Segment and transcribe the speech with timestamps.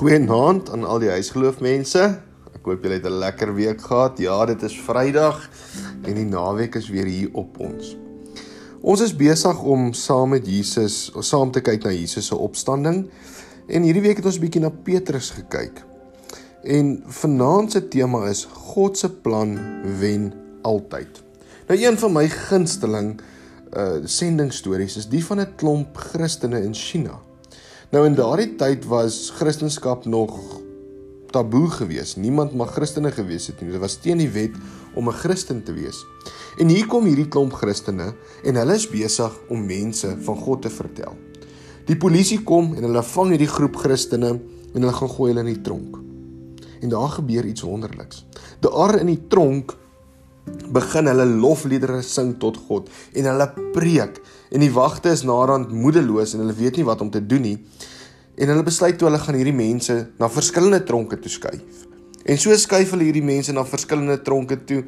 [0.00, 2.00] Goeienaand aan al die huisgeloofmense.
[2.56, 4.18] Ek hoop julle het 'n lekker week gehad.
[4.18, 5.50] Ja, dit is Vrydag
[6.08, 7.96] en die naweek is weer hier op ons.
[8.80, 13.10] Ons is besig om saam met Jesus, saam te kyk na Jesus se opstanding.
[13.68, 15.84] En hierdie week het ons 'n bietjie na Petrus gekyk.
[16.64, 19.58] En vanaand se tema is God se plan
[19.98, 20.32] wen
[20.62, 21.22] altyd.
[21.68, 23.20] Nou een van my gunsteling
[23.76, 27.20] uh sendingstories is die van 'n klomp Christene in China.
[27.90, 30.36] Nou in daardie tyd was Christendom nog
[31.34, 32.20] taboe geweest.
[32.22, 33.72] Niemand mag Christene gewees het nie.
[33.72, 34.54] Dit was teen die wet
[34.94, 36.06] om 'n Christen te wees.
[36.58, 40.70] En hier kom hierdie klomp Christene en hulle is besig om mense van God te
[40.70, 41.16] vertel.
[41.86, 44.38] Die polisie kom en hulle vang hierdie groep Christene
[44.74, 45.98] en hulle gaan gooi hulle in die tronk.
[46.80, 48.24] En daar gebeur iets wonderliks.
[48.60, 49.76] Daar in die tronk
[50.70, 54.20] begin hulle lofliedere sing tot God en hulle preek.
[54.50, 57.56] En die wagte is naderhand moedeloos en hulle weet nie wat om te doen nie.
[58.40, 61.86] En hulle besluit toe hulle gaan hierdie mense na verskillende tronke toe skuif.
[62.24, 64.84] En so skuif hulle hierdie mense na verskillende tronke toe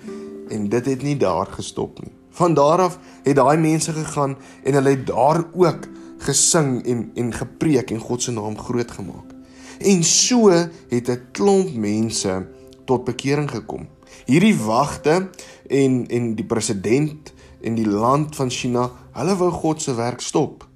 [0.52, 2.12] en dit het nie daar gestop nie.
[2.38, 5.88] Van daar af het daai mense gegaan en hulle het daar ook
[6.22, 9.34] gesing en en gepreek en God se naam groot gemaak.
[9.80, 12.46] En so het 'n klomp mense
[12.84, 13.88] tot bekering gekom
[14.26, 15.28] hierdie wagte
[15.68, 17.32] en en die president
[17.62, 20.66] en die land van China, hulle wou God se werk stop.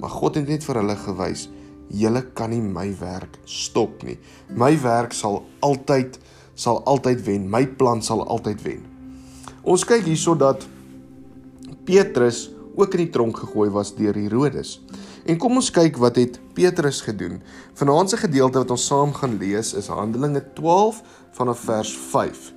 [0.00, 1.48] Maar God het net vir hulle gewys,
[1.94, 4.16] julle kan nie my werk stop nie.
[4.50, 6.18] My werk sal altyd
[6.54, 7.48] sal altyd wen.
[7.50, 8.82] My plan sal altyd wen.
[9.62, 10.66] Ons kyk hierso dat
[11.84, 14.78] Petrus ook in die tronk gegooi was deur Herodes.
[15.24, 17.40] En kom ons kyk wat het Petrus gedoen.
[17.78, 21.00] Vanaand se gedeelte wat ons saam gaan lees is Handelinge 12
[21.38, 22.53] vanaf vers 5.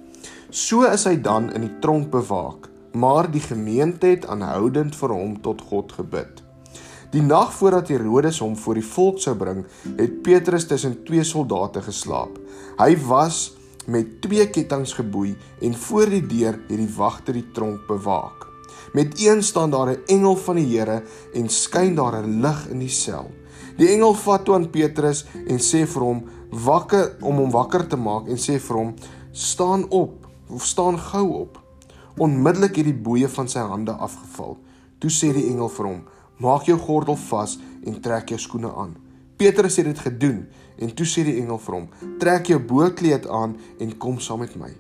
[0.48, 5.34] So is hy dan in die tronk bewaak, maar die gemeente het aanhoudend vir hom
[5.44, 6.40] tot God gebid.
[7.12, 9.66] Die nag voordat Herodes hom voor die volk sou bring,
[9.98, 12.38] het Petrus tussen twee soldate geslaap.
[12.80, 13.58] Hy was
[13.92, 18.48] met twee kettinge geboei en voor die deur het die wagter die tronk bewaak.
[18.96, 21.04] Met een staan daar 'n engel van die Here
[21.34, 23.32] en skyn daar 'n lig in die sel.
[23.78, 27.98] Die engel vat toe aan Petrus en sê vir hom wakker om hom wakker te
[27.98, 28.94] maak en sê vir hom
[29.32, 30.27] staan op
[30.58, 31.62] staan gou op.
[32.18, 34.58] Onmiddellik het die boeye van sy hande afgeval.
[34.98, 36.02] Toe sê die engel vir hom:
[36.38, 38.96] "Maak jou gordel vas en trek jou skoene aan."
[39.38, 40.48] Petrus het dit gedoen
[40.78, 41.88] en toe sê die engel vir hom:
[42.20, 44.74] "Trek jou boekleed aan en kom saam met my."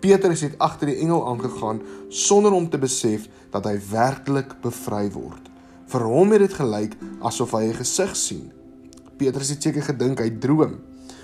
[0.00, 5.50] Petrus het agter die engel aangegaan sonder om te besef dat hy werklik bevry word.
[5.86, 8.52] Vir hom het dit gelyk asof hy 'n gesig sien.
[9.16, 10.78] Petrus het seker gedink hy droom.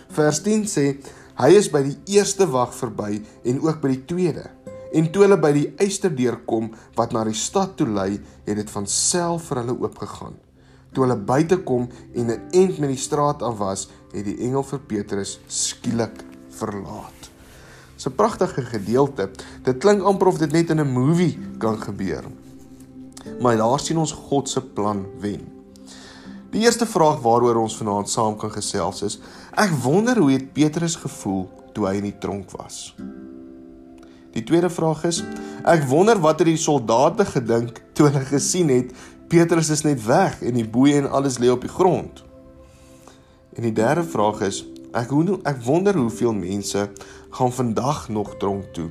[0.08, 0.96] Vers 10 sê
[1.36, 4.46] Hy is by die eerste wag verby en ook by die tweede.
[4.96, 8.16] En toe hulle by die eysterdeur kom wat na die stad toe lei,
[8.46, 10.38] het dit van self vir hulle oopgegaan.
[10.94, 14.62] Toe hulle buite kom en 'n end met die straat af was, het die engel
[14.62, 17.30] vir Petrus skielik verlaat.
[18.06, 19.30] 'n pragtige gedeelte.
[19.62, 22.24] Dit klink amper of dit net in 'n movie kan gebeur.
[23.40, 25.55] Maar daar sien ons God se plan wen.
[26.56, 29.18] Die eerste vraag waaroor ons vanaand saam kan gesels is:
[29.60, 31.42] Ek wonder hoe het Petrus gevoel
[31.76, 32.94] toe hy in die tronk was?
[34.32, 35.18] Die tweede vraag is:
[35.68, 38.94] Ek wonder wat het die soldate gedink toe hulle gesien het
[39.28, 42.22] Petrus is net weg en die boeie en alles lê op die grond?
[43.52, 44.62] En die derde vraag is:
[44.96, 46.86] Ek hoe ek wonder hoeveel mense
[47.36, 48.88] gaan vandag nog tronk toe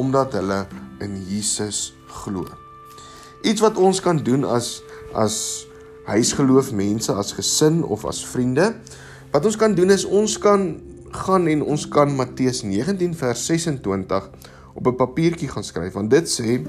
[0.00, 0.62] omdat hulle
[1.04, 1.90] in Jesus
[2.24, 2.48] glo.
[3.44, 4.78] Iets wat ons kan doen as
[5.12, 5.36] as
[6.04, 8.74] huisgeloof mense as gesin of as vriende.
[9.30, 10.80] Wat ons kan doen is ons kan
[11.12, 14.30] gaan en ons kan Matteus 19 vers 26
[14.74, 16.64] op 'n papiertjie gaan skryf want dit sê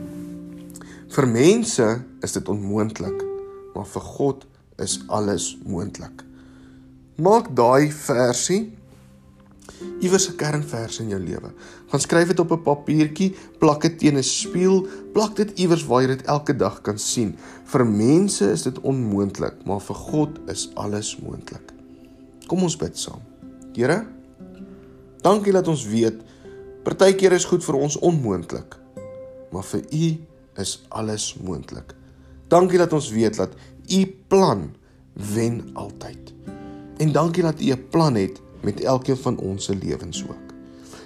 [1.07, 3.23] vir mense is dit onmoontlik,
[3.73, 4.45] maar vir God
[4.77, 6.23] is alles moontlik.
[7.15, 8.73] Maak daai versie
[10.03, 11.51] iewers 'n kernvers in jou lewe.
[11.87, 16.01] Gaan skryf dit op 'n papiertjie, plak dit teen 'n spieël, plak dit iewers waar
[16.01, 17.35] jy dit elke dag kan sien.
[17.63, 21.73] Vir mense is dit onmoontlik, maar vir God is alles moontlik.
[22.47, 23.21] Kom ons bid saam.
[23.73, 24.05] Here,
[25.21, 26.21] dankie dat ons weet
[26.83, 28.77] partykeer is goed vir ons onmoontlik,
[29.51, 30.17] maar vir U
[30.57, 31.95] is alles moontlik.
[32.47, 33.49] Dankie dat ons weet dat
[33.89, 34.75] U plan
[35.13, 36.33] wen altyd.
[36.97, 40.53] En dankie dat U 'n plan het met elkeen van ons se lewens ook.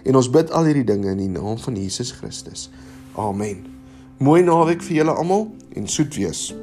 [0.03, 2.69] En ons bid al hierdie dinge in die naam van Jesus Christus.
[3.15, 3.65] Amen.
[4.17, 6.53] Mooi naweek vir julle almal en soet wees.